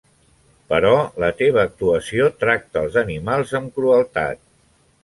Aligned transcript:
Però 0.73 0.93
la 1.25 1.29
teva 1.43 1.61
actuació 1.65 2.31
tracta 2.45 2.83
els 2.87 2.99
animals 3.07 3.55
amb 3.63 3.73
crueltat. 3.79 4.45